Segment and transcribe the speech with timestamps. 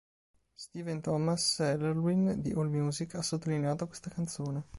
[0.55, 4.63] Stephen Thomas Erlewine di "AllMusic" ha sottolineato questa canzone.